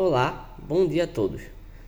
[0.00, 1.42] Olá, bom dia a todos.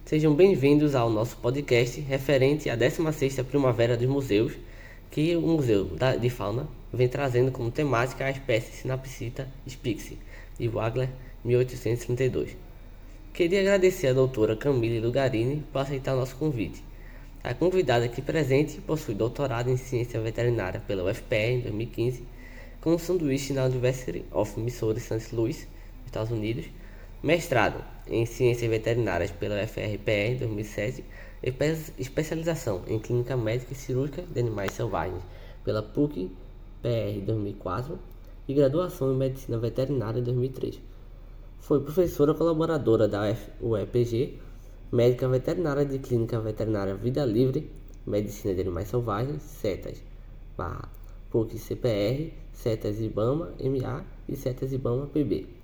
[0.05, 4.53] Sejam bem-vindos ao nosso podcast referente à 16ª Primavera dos Museus,
[5.13, 10.19] que o Museu de Fauna vem trazendo como temática a espécie Sinapsita spixi,
[10.59, 11.09] de Wagner,
[11.45, 12.57] 1832.
[13.33, 16.83] Queria agradecer à doutora Camille Lugarini por aceitar o nosso convite.
[17.45, 22.25] A convidada aqui presente possui doutorado em Ciência Veterinária pela UFPE em 2015,
[22.81, 25.33] com um sanduíche na University of Missouri St.
[25.33, 25.69] Louis,
[26.05, 26.65] Estados Unidos,
[27.23, 31.05] mestrado em Ciências Veterinárias pela em 2007,
[31.99, 35.23] especialização em Clínica Médica e Cirúrgica de Animais Selvagens
[35.65, 36.31] pela PUC
[36.83, 37.99] PR 2004
[38.49, 40.81] e graduação em Medicina Veterinária em 2003.
[41.61, 44.39] Foi professora colaboradora da UEPG,
[44.91, 47.71] médica veterinária de Clínica Veterinária Vida Livre,
[48.05, 50.03] Medicina de Animais Selvagens, CETAS,
[51.31, 55.60] PUC CPR, CETAS IBAMA MA e CETAS IBAMA PB.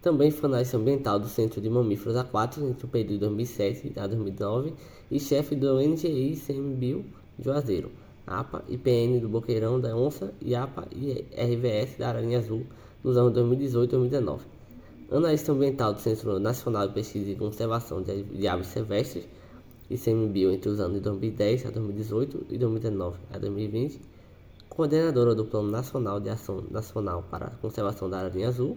[0.00, 4.06] Também foi analista ambiental do Centro de Mamíferos Aquáticos entre o período de 2007 a
[4.06, 4.72] 2009
[5.10, 7.04] e chefe do NGI CMBio
[7.38, 7.90] Juazeiro,
[8.26, 12.64] APA e PN do Boqueirão da Onça e APA e RVS da Aranha Azul
[13.02, 14.44] nos anos 2018 e 2019.
[15.10, 19.26] Analista ambiental do Centro Nacional de Pesquisa e Conservação de Aves Silvestres
[19.90, 24.00] ICMBio entre os anos de 2010 a 2018 e 2019 a 2020.
[24.68, 28.76] Coordenadora do Plano Nacional de Ação Nacional para a Conservação da Aranha Azul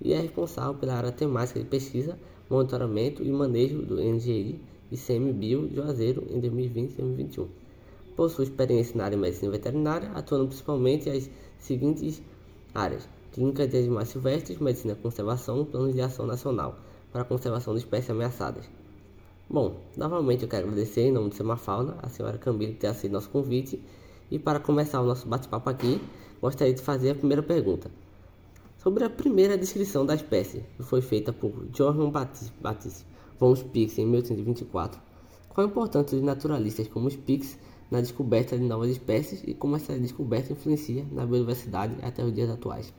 [0.00, 2.18] e é responsável pela área temática de pesquisa,
[2.48, 4.60] monitoramento e manejo do NGI
[4.90, 7.48] e CMBio Juazeiro em 2020 e 2021.
[8.16, 12.22] Possui experiência na área de medicina veterinária, atuando principalmente as seguintes
[12.74, 16.78] áreas: clínica de animais silvestres, medicina conservação, planos de ação nacional
[17.12, 18.68] para a conservação de espécies ameaçadas.
[19.48, 23.12] Bom, novamente eu quero agradecer em nome do Semafauna a senhora Camila por ter aceito
[23.12, 23.82] nosso convite
[24.30, 26.00] e para começar o nosso bate-papo aqui,
[26.40, 27.90] gostaria de fazer a primeira pergunta
[28.88, 33.04] sobre a primeira descrição da espécie, que foi feita por Johann Baptist
[33.38, 34.98] von Spix em 1824.
[35.50, 37.58] Qual a importância de naturalistas como Spix
[37.90, 42.48] na descoberta de novas espécies e como essa descoberta influencia na biodiversidade até os dias
[42.48, 42.90] atuais?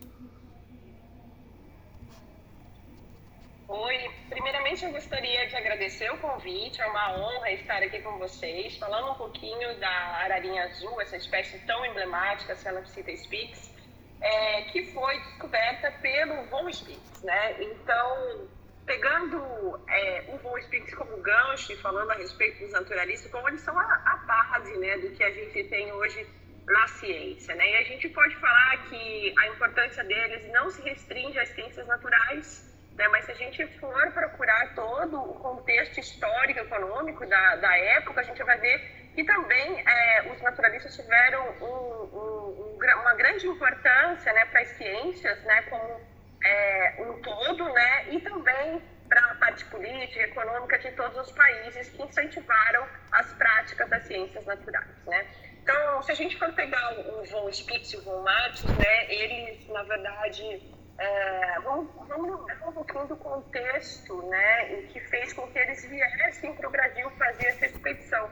[3.67, 8.77] Oi, primeiramente eu gostaria de agradecer o convite, é uma honra estar aqui com vocês,
[8.77, 13.78] falando um pouquinho da ararinha azul, essa espécie tão emblemática, Celapsita spix
[14.21, 17.61] é, que foi descoberta pelo Von Spitz, né?
[17.61, 18.47] Então,
[18.85, 23.61] pegando é, o Von Spitz como gancho e falando a respeito dos naturalistas, como eles
[23.61, 26.27] são a, a, base, né, do que a gente tem hoje
[26.65, 27.71] na ciência, né?
[27.71, 32.77] E a gente pode falar que a importância deles não se restringe às ciências naturais,
[32.95, 33.07] né?
[33.07, 38.23] Mas se a gente for procurar todo o contexto histórico, econômico da, da época, a
[38.23, 44.31] gente vai ver que também é, os naturalistas tiveram um, um, um, uma grande importância
[44.33, 46.01] né, para as ciências né, como
[46.43, 51.31] é, um todo, né, e também para a parte política e econômica de todos os
[51.31, 55.05] países que incentivaram as práticas das ciências naturais.
[55.05, 55.27] Né.
[55.63, 59.67] Então, se a gente for pegar o Von Spitz e o Von Martins, né, eles,
[59.67, 60.61] na verdade,
[60.97, 66.53] é, vamos, vamos lembrar um pouquinho do contexto né, que fez com que eles viessem
[66.55, 68.29] para o Brasil fazer essa expedição.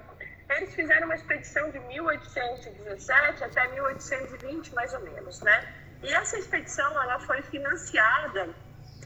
[0.50, 5.74] Eles fizeram uma expedição de 1817 até 1820, mais ou menos, né?
[6.04, 8.50] E essa expedição ela foi financiada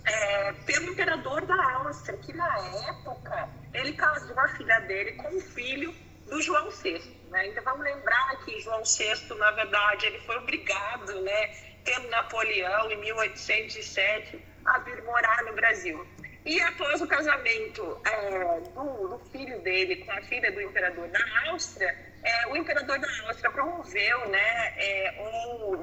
[0.05, 2.57] é, pelo imperador da Áustria, que na
[2.89, 5.93] época ele casou a filha dele com o filho
[6.27, 6.99] do João VI.
[7.29, 7.47] Né?
[7.47, 11.47] Então vamos lembrar que João VI, na verdade, ele foi obrigado, né,
[11.83, 16.05] pelo Napoleão em 1807, a vir morar no Brasil.
[16.43, 21.19] E após o casamento é, do, do, filho dele com a filha do imperador da
[21.49, 25.11] Áustria, é, o imperador da Áustria promoveu, né, é,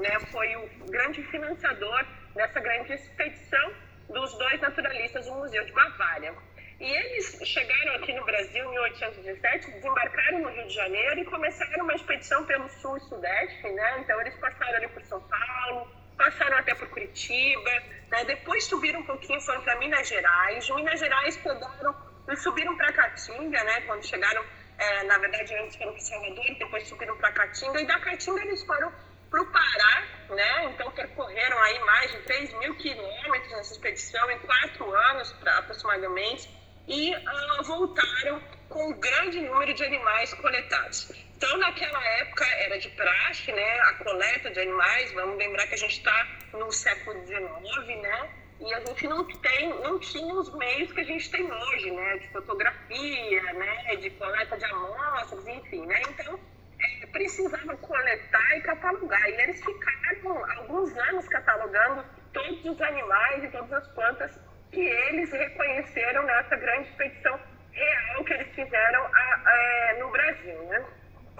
[0.01, 2.05] né, foi o grande financiador
[2.35, 3.73] dessa grande expedição
[4.09, 6.35] dos dois naturalistas do Museu de Bavária.
[6.81, 11.85] E eles chegaram aqui no Brasil em 1817, desembarcaram no Rio de Janeiro e começaram
[11.85, 14.01] uma expedição pelo sul e sudeste, né?
[14.01, 17.71] Então eles passaram ali por São Paulo, passaram até por Curitiba,
[18.11, 18.25] né?
[18.25, 20.67] depois subiram um pouquinho, foram para Minas Gerais.
[20.67, 21.95] De Minas Gerais pegaram
[22.28, 23.81] e subiram para Caatinga, né?
[23.83, 24.45] Quando chegaram,
[24.77, 27.81] é, na verdade, antes foram para Salvador, depois subiram para Caatinga.
[27.81, 28.92] E da Caatinga eles foram
[29.31, 30.65] para o Pará, né?
[30.65, 36.51] Então percorreram aí mais de 3 mil quilômetros nessa expedição em quatro anos, pra, aproximadamente,
[36.87, 38.42] e uh, voltaram
[38.78, 41.10] com um grande número de animais coletados.
[41.36, 45.10] Então, naquela época, era de praxe, né, a coleta de animais.
[45.15, 48.30] Vamos lembrar que a gente está no século XIX, né?
[48.60, 52.19] E a gente não tem, não tinha os meios que a gente tem hoje, né?
[52.19, 53.97] De fotografia, né?
[53.97, 56.01] De coleta de amostras, enfim, né?
[56.10, 56.39] Então,
[56.80, 59.28] é, precisava coletar e catalogar.
[59.28, 64.39] E eles ficaram alguns anos catalogando todos os animais e todas as plantas
[64.71, 67.41] que eles reconheceram nessa grande expedição
[67.78, 70.63] real que eles fizeram a, a, no Brasil.
[70.65, 70.84] Né?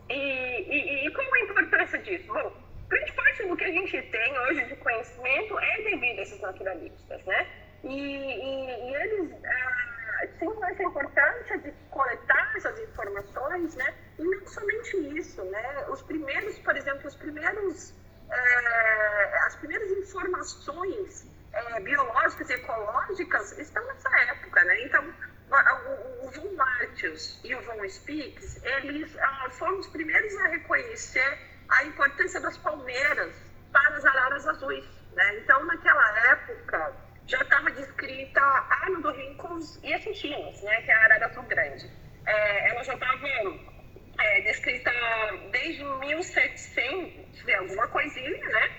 [0.09, 2.33] E, e, e, qual a importância disso?
[2.33, 2.53] Bom,
[2.89, 7.25] grande parte do que a gente tem hoje de conhecimento é devido a esses naturalistas,
[7.25, 7.47] né?
[7.85, 13.95] E, e eles ah, tinham essa importância de coletar essas informações, né?
[14.19, 15.87] E não somente isso, né?
[15.89, 17.95] Os primeiros, por exemplo, os primeiros,
[18.31, 21.27] eh, as primeiras informações
[21.59, 24.83] eh, biológicas e ecológicas estão nessa época, né?
[24.85, 25.15] Então,
[26.23, 31.39] o Von Martius e o Von Speaks, eles ah, foram os primeiros a reconhecer
[31.69, 33.35] a importância das palmeiras
[33.73, 34.85] para as araras azuis.
[35.13, 35.39] Né?
[35.39, 36.95] Então, naquela época,
[37.27, 40.83] já estava descrita a Anodorhynchus e a Cintinas, né?
[40.83, 41.91] que é a arara azul grande.
[42.27, 43.27] É, ela já estava
[44.21, 44.91] é, descrita
[45.51, 48.71] desde 1700, alguma coisinha, né?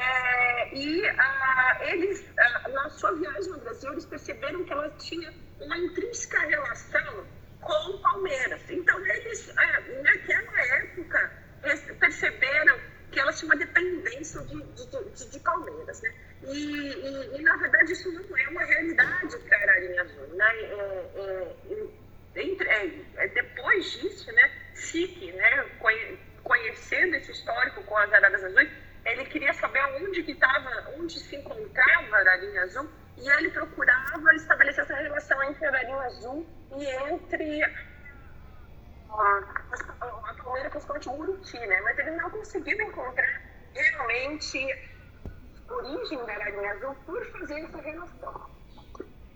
[0.00, 5.32] É, e ah, eles, ah, na sua viagem no Brasil, eles perceberam que ela tinha
[5.60, 7.26] uma intrínseca relação
[7.60, 8.62] com o Palmeiras.
[8.70, 11.32] Então, eles, é, naquela época,
[11.98, 12.80] perceberam
[13.12, 16.00] que ela tinha uma dependência de, de, de, de Palmeiras.
[16.00, 16.14] Né?
[16.44, 20.26] E, e, e, na verdade, isso não é uma realidade para a Azul.
[20.34, 20.54] Né?
[20.62, 21.56] É,
[22.36, 25.66] é, entre, é, é, depois disso, né, SIC, né,
[26.42, 28.70] conhecendo esse histórico com as araras azuis,
[29.12, 34.34] ele queria saber onde que estava, onde se encontrava a ararinha azul e ele procurava
[34.34, 36.46] estabelecer essa relação entre a Marinho Azul
[36.76, 37.70] e entre a,
[40.42, 41.80] Palmeira, principalmente o Uruti, né?
[41.82, 43.42] Mas ele não conseguiu encontrar
[43.74, 44.72] realmente
[45.68, 48.50] a origem da Marinho Azul por fazer essa relação.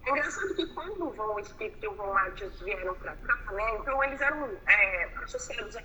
[0.07, 3.77] É engraçado que quando o Von Spirit e o Von Martius vieram para cá, né?
[3.81, 5.77] Então eles eram é, associados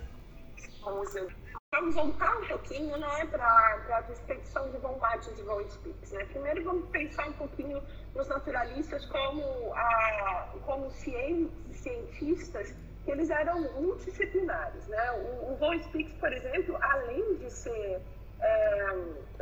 [0.82, 1.30] ao Museu
[1.72, 5.78] Vamos voltar um pouquinho né, para a expedição de Bombardier de Voice
[6.10, 6.24] Né?
[6.24, 7.80] Primeiro vamos pensar um pouquinho
[8.12, 12.74] nos naturalistas como, a, como cientistas,
[13.04, 14.88] que eles eram multidisciplinares.
[14.88, 15.12] Né?
[15.12, 15.88] O, o Voice
[16.18, 18.02] por exemplo, além de ser
[18.40, 18.86] é,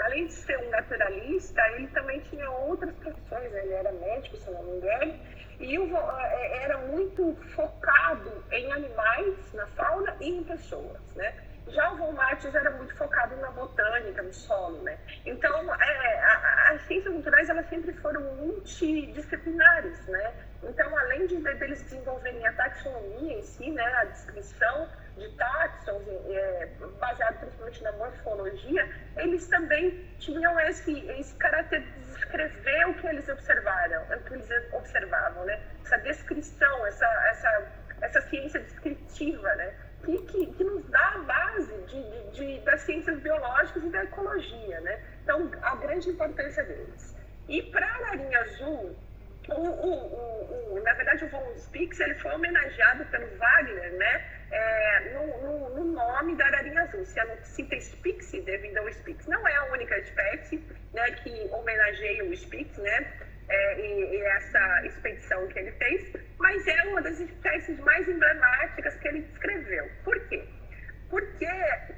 [0.02, 3.50] além de ser um naturalista, ele também tinha outras profissões.
[3.52, 3.62] Né?
[3.64, 5.18] Ele era médico, se não me engano,
[5.60, 11.00] e o, é, era muito focado em animais, na fauna e em pessoas.
[11.16, 11.47] Né?
[11.70, 14.98] Já o Von Martins era muito focado na botânica, no solo, né?
[15.26, 16.24] Então, é,
[16.72, 20.34] as ciências culturais, elas sempre foram multidisciplinares, né?
[20.62, 26.66] Então, além de deles desenvolverem a taxonomia em si, né, a descrição de táxons, é,
[26.98, 33.28] baseado principalmente na morfologia, eles também tinham esse, esse caráter de descrever o que eles
[33.28, 35.60] observaram, o que eles observavam, né?
[35.84, 39.74] Essa descrição, essa, essa, essa ciência descritiva, né?
[40.04, 44.04] Que, que, que nos dá a base de, de, de, das ciências biológicas e da
[44.04, 45.00] ecologia, né?
[45.22, 47.16] Então, a grande importância deles.
[47.48, 48.96] E para a Ararinha Azul,
[49.48, 54.38] o, o, o, na verdade, o Von Spix ele foi homenageado pelo Wagner, né?
[54.50, 57.04] É, no, no, no, nome da ararinha azul.
[57.04, 59.26] Se ela cita Spix devido ao Spix.
[59.26, 60.62] Não é a única espécie
[60.94, 63.12] né, que homenageia o Spix, né?
[63.48, 68.94] É, e, e, essa expedição que ele fez, mas é uma das espécies mais emblemáticas
[68.96, 69.90] que ele descreveu.
[70.04, 70.44] Por quê?
[71.08, 71.46] Porque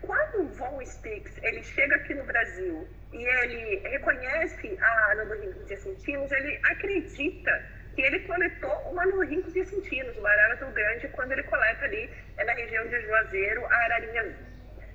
[0.02, 6.30] quando o Von Spix ele chega aqui no Brasil e ele reconhece a Anorhynchus diacentinos,
[6.30, 11.84] ele acredita que ele coletou uma Anorhynchus diacentinos, uma arara tão grande, quando ele coleta
[11.84, 14.50] ali é na região de Juazeiro a ararinha.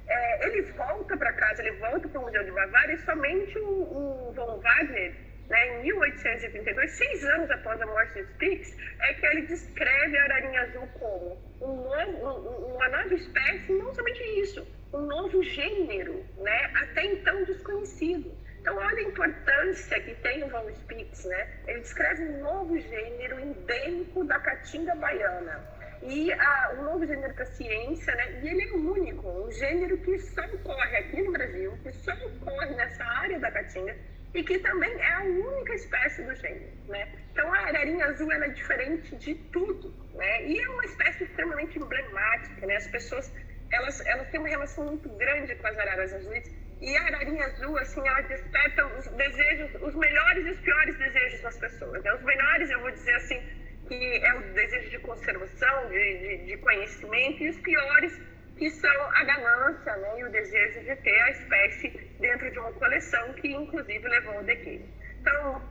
[0.07, 4.29] É, ele volta para casa, ele volta para o Museu de Bavária e somente o,
[4.29, 5.13] o Von Wagner
[5.49, 10.23] né, em 1832, seis anos após a morte de Spix, é que ele descreve a
[10.23, 16.71] ararinha azul como um novo, uma nova espécie, não somente isso, um novo gênero, né,
[16.75, 18.45] até então desconhecido.
[18.65, 21.47] Então, olha a importância que tem o Von Spix, né?
[21.67, 25.63] Ele descreve um novo gênero endêmico da caatinga baiana.
[26.01, 28.41] E a, um novo gênero para ciência, né?
[28.41, 32.73] E ele é único, um gênero que só ocorre aqui no Brasil, que só ocorre
[32.73, 33.95] nessa área da caatinga,
[34.35, 37.07] e que também é a única espécie do gênero, né?
[37.31, 40.45] Então a ararinha azul é diferente de tudo, né?
[40.45, 42.75] E é uma espécie extremamente emblemática, né?
[42.75, 43.31] As pessoas
[43.71, 47.77] elas elas têm uma relação muito grande com as araras azuis e a ararinha azul
[47.77, 52.03] assim ela desperta os desejos, os melhores e os piores desejos das pessoas.
[52.03, 52.13] Né?
[52.13, 53.41] Os melhores eu vou dizer assim
[53.87, 58.19] que é o desejo de conservação, de, de, de conhecimento e os piores
[58.57, 62.71] que são a ganância né, e o desejo de ter a espécie dentro de uma
[62.73, 64.87] coleção, que inclusive levou ao declínio.
[65.21, 65.61] Então,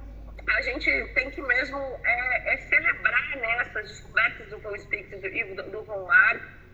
[0.48, 5.44] a gente tem que mesmo é, é celebrar né, essas descobertas do Von Spix e
[5.54, 6.06] do, do Von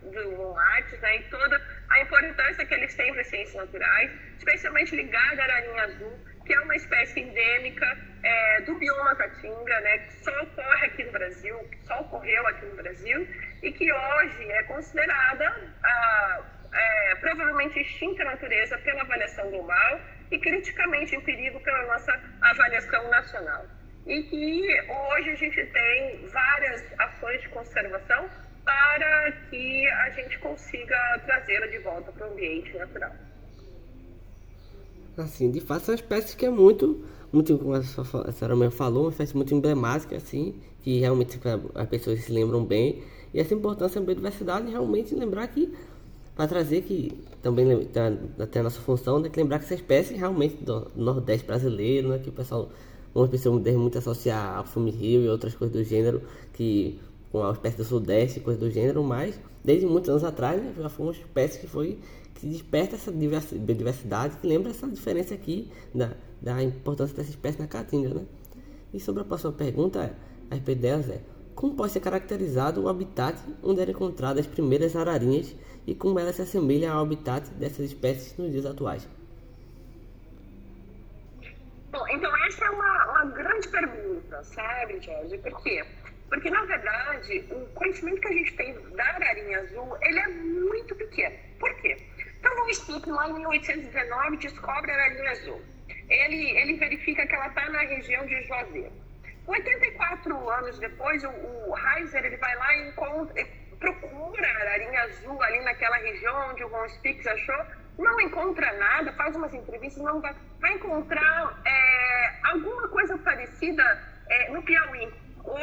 [0.02, 0.54] do Von
[1.02, 1.60] né, e toda
[1.90, 6.54] a importância que eles têm para as ciências naturais, especialmente ligada à ararinha azul, que
[6.54, 11.58] é uma espécie endêmica é, do bioma Caatinga, né, que só ocorre aqui no Brasil,
[11.70, 13.28] que só ocorreu aqui no Brasil,
[13.62, 20.00] e que hoje é considerada a, é, provavelmente extinta natureza pela avaliação global
[20.30, 23.64] e criticamente em perigo pela nossa avaliação nacional.
[24.06, 28.28] E que hoje a gente tem várias ações de conservação
[28.64, 33.12] para que a gente consiga trazê-la de volta para o ambiente natural.
[35.16, 39.10] Assim, de fato, são espécies que é muito, muito como a senhora mesmo falou, uma
[39.10, 41.38] espécie muito emblemática, assim, que realmente
[41.74, 43.02] as pessoas se lembram bem.
[43.32, 45.72] E essa importância da biodiversidade realmente lembrar que,
[46.40, 50.64] para trazer que também tem a nossa função, né, que lembrar que essa espécie realmente
[50.64, 52.70] do Nordeste brasileiro, né, que o pessoal,
[53.14, 56.22] uma pessoa deve muito associar ao filme Rio e outras coisas do gênero,
[56.54, 56.98] que
[57.30, 60.88] com a espécie do Sudeste, coisas do gênero, mas desde muitos anos atrás né, já
[60.88, 61.98] foi uma espécie que foi
[62.36, 67.66] que desperta essa biodiversidade, que lembra essa diferença aqui da, da importância dessa espécie na
[67.66, 68.22] caatinga, né?
[68.94, 70.16] E sobre a próxima pergunta,
[70.50, 71.20] a respeito delas é
[71.60, 75.54] como pode ser caracterizado o habitat onde eram encontradas as primeiras ararinhas
[75.86, 79.06] e como elas se assemelham ao habitat dessas espécies nos dias atuais?
[81.92, 85.36] Bom, então essa é uma, uma grande pergunta, sabe, Jorge?
[85.36, 85.84] Por quê?
[86.30, 90.94] Porque, na verdade, o conhecimento que a gente tem da ararinha azul, ele é muito
[90.94, 91.36] pequeno.
[91.58, 91.94] Por quê?
[92.38, 95.60] Então, o Speak, lá em 1819, descobre a ararinha azul.
[96.08, 99.09] Ele, ele verifica que ela está na região de Juazeiro.
[99.46, 103.46] 84 anos depois, o, o Heiser ele vai lá e encontra,
[103.78, 107.66] procura a ararinha azul ali naquela região onde o Von Spix achou,
[107.98, 113.82] não encontra nada, faz umas entrevistas, não vai, vai encontrar é, alguma coisa parecida
[114.28, 115.12] é, no Piauí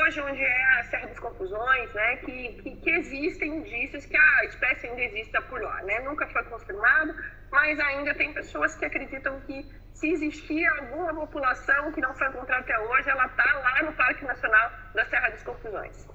[0.07, 4.45] hoje onde é a Serra das Confusões, né, que, que, que, existem indícios que a
[4.45, 7.13] espécie ainda exista por lá, né, nunca foi confirmado,
[7.51, 12.61] mas ainda tem pessoas que acreditam que se existia alguma população que não foi encontrada
[12.61, 16.07] até hoje, ela está lá no Parque Nacional da Serra das Confusões.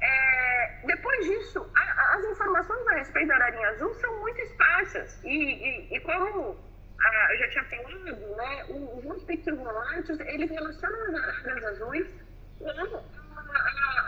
[0.00, 5.28] É, depois disso, a, as informações a respeito da ararinha azul são muito esparsas e,
[5.28, 6.56] e, e como
[6.98, 12.24] a, eu já tinha falado, né, os espectros volantes, eles relacionam as araras azuis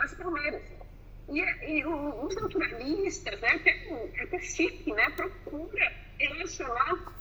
[0.03, 0.61] as palmeiras.
[1.29, 7.13] E, e os naturalistas, né, até, até chique, né, procura relacionar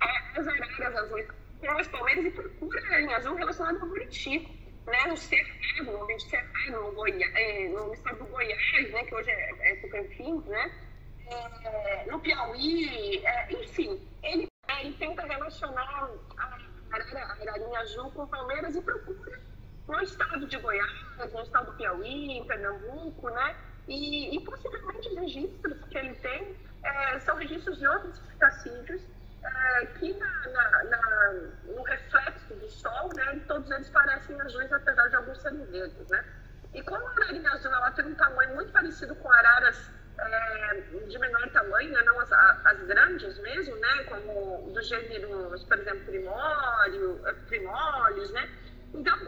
[0.00, 1.28] as araras azuis
[1.60, 4.48] com as palmeiras e procura aranha azul relacionada ao Buriti.
[4.86, 9.30] Né, no Cerrado, no ambiente Cerrado, no, é, no estado do Goiás, né, que hoje
[9.30, 10.72] é, é Tocantins, né,
[11.26, 14.48] é, no Piauí, é, enfim, ele,
[14.80, 16.44] ele tenta relacionar a,
[16.90, 19.49] arara, a ararinha azul com palmeiras e procura
[19.90, 23.56] no estado de Goiás, no estado do Piauí, em Pernambuco, né?
[23.88, 29.02] E, e possivelmente os registros que ele tem é, são registros de outros ptacídeos
[29.42, 31.32] é, que na, na, na,
[31.64, 36.24] no reflexo do sol, né, todos eles parecem azuis, apesar de alguns serem verdes, né?
[36.72, 41.18] E como a ararinha azul ela tem um tamanho muito parecido com araras é, de
[41.18, 47.20] menor tamanho, né, não as, as, grandes mesmo, né, como dos gêneros, por exemplo, primório,
[47.48, 48.48] primórios, né?
[48.94, 49.18] Então,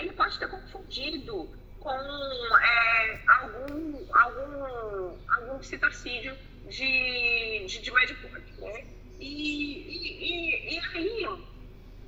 [0.00, 6.36] ele pode ter confundido com é, algum, algum, algum citocídio
[6.68, 8.16] de, de, de médio.
[8.58, 8.86] Né?
[9.18, 11.26] E, e, e, e, aí,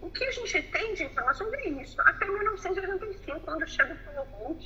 [0.00, 2.00] o que a gente tem de informação é isso.
[2.02, 4.58] Até 1985, quando chega o Paulo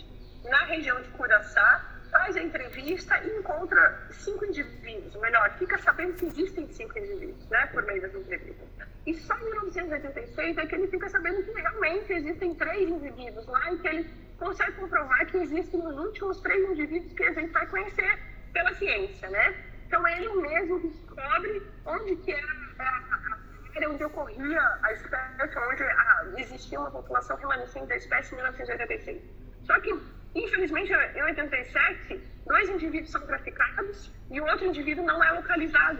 [0.44, 6.26] na região de Curaçá, faz a entrevista e encontra cinco indivíduos, melhor, fica sabendo que
[6.26, 8.66] existem cinco indivíduos, né, por meio das entrevistas.
[9.06, 13.72] E só em 1986 é que ele fica sabendo que realmente existem três indivíduos lá
[13.72, 17.66] e que ele consegue comprovar que existem os últimos três indivíduos que a gente vai
[17.66, 18.18] conhecer
[18.52, 19.54] pela ciência, né?
[19.86, 22.46] Então ele mesmo descobre onde que era
[22.80, 23.38] a,
[23.76, 29.22] área onde ocorria a espécie, onde a, existia uma população remanescente da espécie em 1986.
[29.64, 29.92] Só que
[30.36, 35.98] Infelizmente, em 87, dois indivíduos são traficados e o outro indivíduo não é localizado.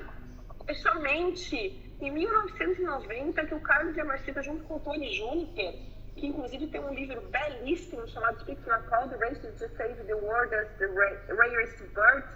[0.66, 1.56] É somente
[1.98, 5.72] em 1990 que o Carlos Diamarcita, junto com o Tony Juniper,
[6.16, 10.14] que inclusive tem um livro belíssimo chamado Speak Not Call, The Race to Save the
[10.14, 12.26] World as the Rarest Bird,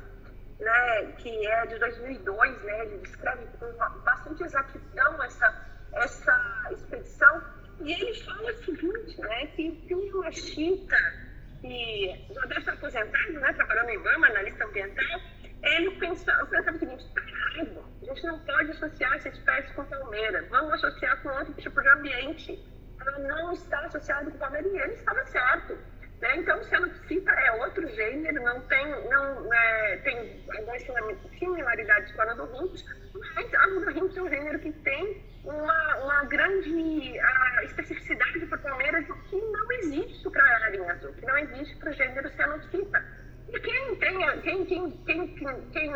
[0.59, 3.71] né, que é de 2002, né, ele descreve com
[4.05, 7.43] bastante exatidão essa, essa expedição,
[7.81, 10.97] e ele fala o seguinte, né, que, que o Yamashita
[11.61, 15.21] que já deve estar aposentado, né, trabalhando em Bama, analista ambiental,
[15.63, 19.85] ele pensava, pensava o seguinte, está errado, a gente não pode associar essa espécie com
[19.85, 22.59] palmeira, vamos associar com outro tipo de ambiente.
[23.01, 25.79] Ela não está associada com palmeira e ele estava certo.
[26.21, 26.37] Né?
[26.37, 26.63] Então,
[27.09, 30.83] cita é outro gênero, não tem, não, é, tem algumas
[31.39, 32.85] similaridades com a Anodorhynchus,
[33.35, 37.19] mas a Anodorhynchus é um gênero que tem uma, uma grande
[40.71, 43.05] ararinha azul, que não existe para o gênero cenopsita.
[43.49, 44.65] E quem tem, quem,
[45.05, 45.35] quem,
[45.73, 45.93] quem,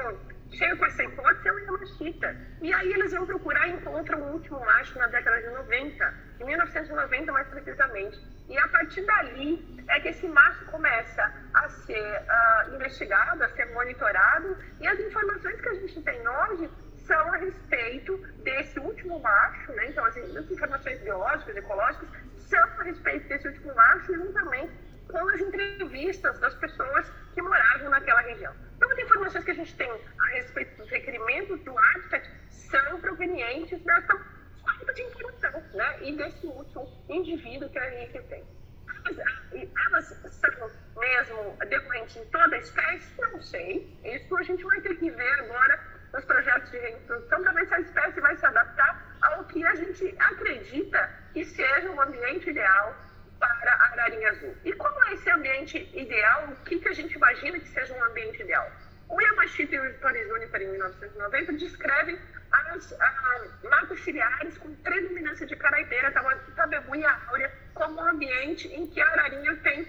[0.53, 2.37] chega com essa hipótese é o Yamashita.
[2.63, 6.45] E aí eles vão procurar e encontram o último macho na década de 90, em
[6.45, 8.21] 1990 mais precisamente.
[8.49, 13.67] E a partir dali é que esse macho começa a ser uh, investigado, a ser
[13.73, 16.71] monitorado, e as informações que a gente tem hoje
[17.07, 19.89] são a respeito desse último macho, né?
[19.89, 22.09] Então, as informações biológicas, ecológicas,
[22.39, 24.73] são a respeito desse último macho, juntamente
[25.09, 28.55] com as entrevistas das pessoas que moravam naquela região.
[28.77, 33.81] Então, as informações que a gente tem a respeito dos requerimentos do habitat são provenientes
[33.83, 34.17] dessa
[34.65, 35.99] falta de informação, né?
[36.03, 38.45] E desse último indivíduo que a gente tem.
[39.07, 43.21] Elas, elas são mesmo decorrentes em toda a espécie?
[43.21, 43.99] Não sei.
[44.05, 45.81] Isso a gente vai ter que ver agora
[46.13, 49.75] nos projetos de reintrodução para ver se a espécie vai se adaptar ao que a
[49.75, 52.97] gente acredita que seja o um ambiente ideal
[53.47, 54.57] para ararinha azul.
[54.65, 56.49] E como é esse ambiente ideal?
[56.49, 58.71] O que, que a gente imagina que seja um ambiente ideal?
[59.09, 62.19] O Yamashita e o Paris Juniper, em 1990, descrevem
[62.51, 62.95] as
[63.65, 66.13] matas ciliares com predominância de caraibeira,
[66.57, 69.87] tabebu e áurea, como um ambiente em que a ararinha tem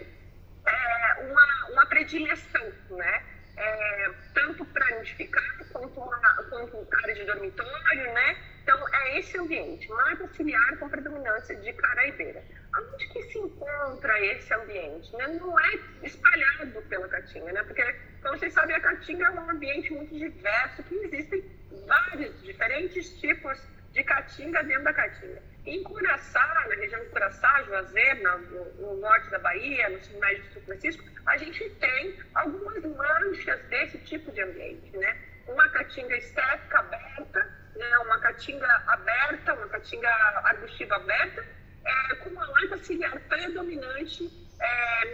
[0.66, 3.24] é, uma, uma predileção, né?
[3.58, 6.18] É, tanto para nidificar quanto, uma,
[6.50, 8.38] quanto área de dormitório, né?
[8.65, 12.43] Então, é esse ambiente, mata ciliar com predominância de caraibeira.
[12.75, 15.15] Onde que se encontra esse ambiente?
[15.15, 15.27] Né?
[15.39, 17.62] Não é espalhado pela Caatinga, né?
[17.62, 17.84] Porque,
[18.24, 21.45] como vocês sabem, a Caatinga é um ambiente muito diverso, que existem
[21.86, 25.43] vários diferentes tipos de Caatinga dentro da Caatinga.
[25.63, 30.53] Em Curaçá, na região de Curaçá, Juazeiro, no, no, norte da Bahia, no sul de
[30.53, 35.15] São Francisco, a gente tem algumas manchas desse tipo de ambiente, né?
[35.48, 37.45] Uma caatinga estética aberta,
[37.89, 37.98] né?
[38.00, 40.10] uma caatinga aberta, uma caatinga
[40.44, 41.46] arbustiva aberta,
[41.86, 45.08] é, com uma lata ciliar predominante, é,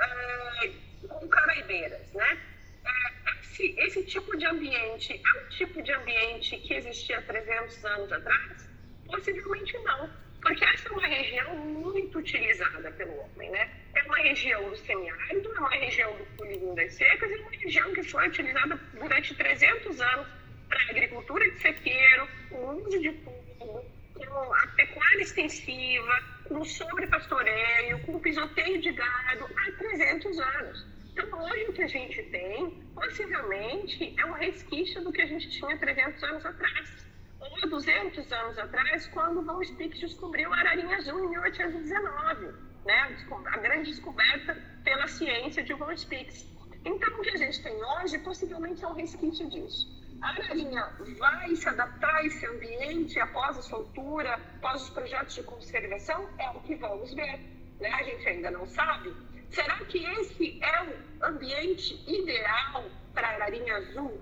[0.00, 0.72] é,
[1.08, 2.38] com caraibeiras, né?
[2.84, 7.84] É, esse, esse tipo de ambiente é um tipo de ambiente que existia há 300
[7.84, 8.68] anos atrás?
[9.06, 10.10] Possivelmente não,
[10.40, 13.70] porque essa é uma região muito utilizada pelo homem, né?
[13.94, 17.92] É uma região do semiárido, é uma região do pulido das secas, é uma região
[17.92, 20.39] que foi utilizada durante 300 anos
[20.70, 28.20] para agricultura de sequeiro, o uso de fundo, com a pecuária extensiva, com sobrepastoreio, com
[28.20, 30.86] pisoteio de gado há 300 anos.
[31.12, 35.50] Então, hoje o que a gente tem, possivelmente, é um resquício do que a gente
[35.50, 37.06] tinha 300 anos atrás.
[37.40, 42.46] Ou 200 anos atrás, quando Von Spix descobriu a ararinha azul em 1819,
[42.84, 43.16] né?
[43.46, 44.54] a grande descoberta
[44.84, 46.46] pela ciência de Von Spix.
[46.84, 49.99] Então, o que a gente tem hoje, possivelmente, é um resquício disso.
[50.22, 50.86] A ararinha
[51.18, 56.28] vai se adaptar a esse ambiente após a soltura, após os projetos de conservação?
[56.38, 57.40] É o que vamos ver.
[57.80, 57.88] Né?
[57.88, 59.14] A gente ainda não sabe.
[59.48, 64.20] Será que esse é o ambiente ideal para a ararinha azul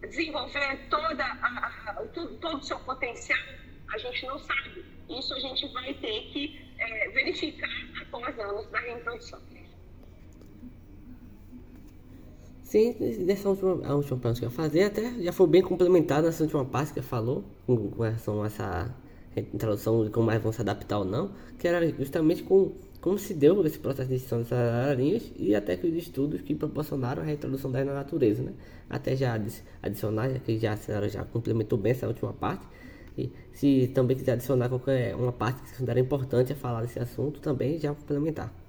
[0.00, 3.38] desenvolver toda a, a, todo, todo o seu potencial?
[3.92, 4.84] A gente não sabe.
[5.08, 7.70] Isso a gente vai ter que é, verificar
[8.02, 9.40] após anos da reintrodução.
[12.76, 16.42] Sim, dessa última, a última parte que eu fazer, até já foi bem complementado nessa
[16.42, 18.94] última parte que falou, com relação a essa
[19.34, 23.32] introdução de como mais vão se adaptar ou não, que era justamente com como se
[23.32, 27.24] deu esse processo de extinção dessas ararinhas e até que os estudos que proporcionaram a
[27.24, 28.52] reintrodução da na natureza, né?
[28.90, 29.40] Até já
[29.82, 32.66] adicionar, já que já a senhora já complementou bem essa última parte,
[33.16, 37.40] e se também quiser adicionar qualquer uma parte que considera importante a falar desse assunto,
[37.40, 38.65] também já complementar.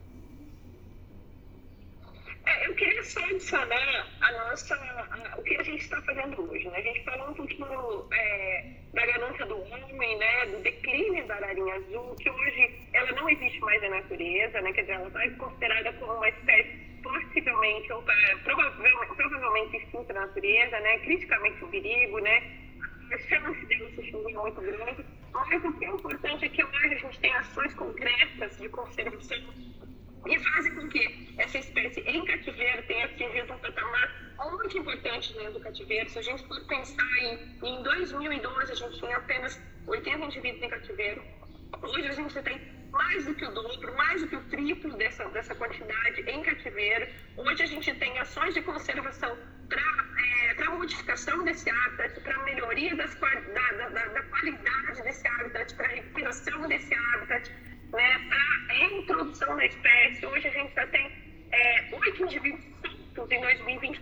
[2.48, 6.66] É, eu queria só adicionar a nossa, a, o que a gente está fazendo hoje.
[6.70, 6.78] Né?
[6.78, 10.46] A gente falou um pouquinho é, da ganância do homem, né?
[10.46, 14.72] do declínio da ararinha azul, que hoje ela não existe mais na natureza, né?
[14.72, 20.22] quer dizer, ela está considerada como uma espécie possivelmente, ou é, provavelmente, provavelmente extinta na
[20.22, 21.00] natureza, né?
[21.00, 22.44] criticamente o perigo, né?
[23.12, 25.06] a chance dela se extinguir é muito grande.
[25.34, 29.38] Mas o que é importante é que hoje a gente tem ações concretas de conservação
[30.30, 35.54] e fazem com que essa espécie em cativeiro tenha atingido um patamar muito importante dentro
[35.54, 36.10] do cativeiro.
[36.10, 40.70] Se a gente for pensar em, em 2012, a gente tinha apenas 80 indivíduos em
[40.70, 41.24] cativeiro.
[41.82, 42.62] Hoje a gente tem
[42.92, 47.08] mais do que o dobro, mais do que o triplo dessa, dessa quantidade em cativeiro.
[47.36, 49.38] Hoje a gente tem ações de conservação
[49.68, 49.82] para
[50.20, 50.38] é,
[50.88, 54.97] modificação desse hábitat, para melhoria das, da, da, da, qualidade
[60.58, 61.12] gente já tem
[61.52, 62.64] é, oito indivíduos
[63.16, 64.00] soltos em 2020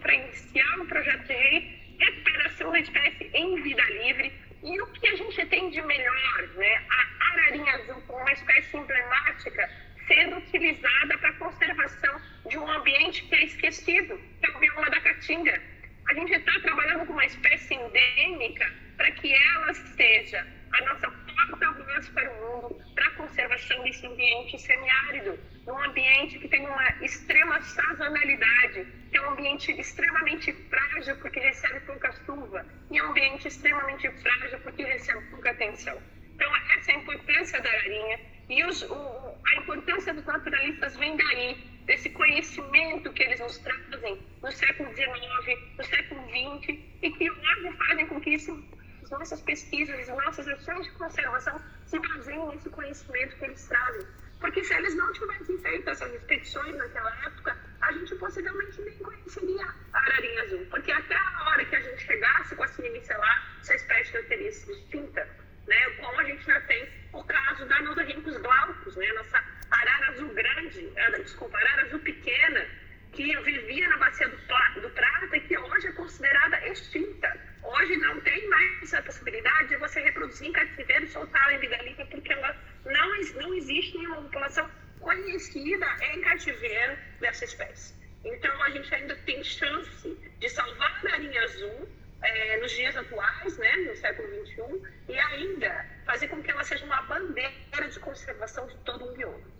[35.13, 35.97] pouca atenção.
[36.35, 41.15] Então, essa é a importância da ararinha, e os, o, a importância dos naturalistas vem
[41.17, 47.29] daí, desse conhecimento que eles nos trazem no século XIX, no século XX, e que
[47.29, 48.63] hoje fazem com que isso
[49.03, 54.07] as nossas pesquisas, as nossas ações de conservação se baseiem nesse conhecimento que eles trazem.
[54.39, 59.67] Porque se eles não tivessem feito essas expedições naquela época, a gente possivelmente nem conheceria
[59.93, 60.65] a ararinha azul.
[60.69, 64.51] Porque até a hora que a gente chegasse com a simicelar, essa espécie já teria
[64.51, 65.27] sido extinta.
[65.67, 65.89] Né?
[66.01, 69.13] Como a gente já tem o caso da Nodorhynchus glaucus, né?
[69.13, 72.65] nossa arara azul grande, eh, desculpa, arara azul pequena,
[73.11, 74.37] que vivia na bacia do,
[74.81, 77.39] do Prata e que hoje é considerada extinta.
[77.63, 82.05] Hoje não tem mais essa possibilidade de você reproduzir em cativeiro e soltar em livre,
[82.05, 84.69] porque ela não, não existe nenhuma população
[85.05, 87.93] conhecida em cativeiro dessa espécie.
[88.25, 91.87] Então, a gente ainda tem chance de salvar a narinha azul
[92.23, 96.83] é, nos dias atuais, né, no século XXI, e ainda fazer com que ela seja
[96.85, 99.55] uma bandeira de conservação de todo um bioma.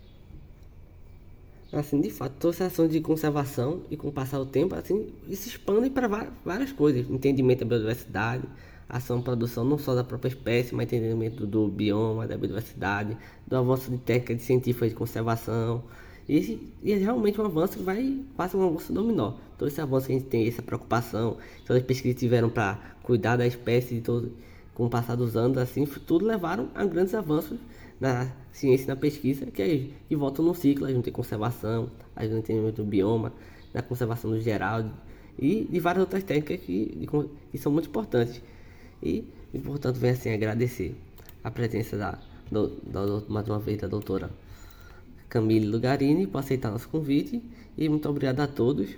[1.71, 5.13] Assim, de fato, toda essa ação de conservação e com o passar do tempo, assim,
[5.31, 6.07] se expandem para
[6.43, 7.07] várias coisas.
[7.07, 8.47] Entendimento da biodiversidade,
[8.87, 13.89] ação produção não só da própria espécie, mas entendimento do bioma, da biodiversidade, do avanço
[13.91, 15.83] de técnicas científicas de conservação.
[16.27, 19.33] E, e é realmente um avanço que vai quase um avanço dominó.
[19.57, 22.79] Todo esse avanço que a gente tem, essa preocupação, todas as pesquisas que tiveram para
[23.03, 24.31] cuidar da espécie de todo,
[24.73, 27.57] com o passar dos anos, assim, tudo levaram a grandes avanços
[27.99, 31.89] na ciência e na pesquisa, que, é, que voltam no ciclo, a gente tem conservação,
[32.15, 33.31] a gente tem entendimento do bioma,
[33.73, 34.85] da conservação no geral
[35.37, 37.07] e de várias outras técnicas que, de,
[37.51, 38.41] que são muito importantes.
[39.01, 40.95] E, e, portanto, venho assim agradecer
[41.43, 42.19] a presença da,
[42.51, 44.29] do, da, mais uma vez da doutora
[45.29, 47.41] Camille Lugarini por aceitar nosso convite
[47.77, 48.97] e muito obrigado a todos.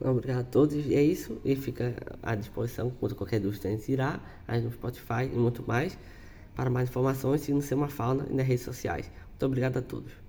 [0.00, 0.74] Obrigado a todos.
[0.86, 1.40] E é isso.
[1.44, 5.64] E fica à disposição quando qualquer dúvida a gente irá aí no Spotify e muito
[5.66, 5.98] mais.
[6.54, 9.10] Para mais informações, siga no Sema Fauna e nas redes sociais.
[9.30, 10.27] Muito obrigado a todos.